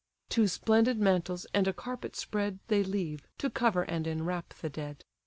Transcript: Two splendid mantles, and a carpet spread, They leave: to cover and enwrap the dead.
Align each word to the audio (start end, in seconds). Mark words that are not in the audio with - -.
Two 0.29 0.47
splendid 0.47 0.97
mantles, 0.99 1.45
and 1.53 1.67
a 1.67 1.73
carpet 1.73 2.15
spread, 2.15 2.57
They 2.69 2.81
leave: 2.83 3.27
to 3.37 3.51
cover 3.51 3.83
and 3.83 4.07
enwrap 4.07 4.55
the 4.55 4.67
dead. 4.71 5.05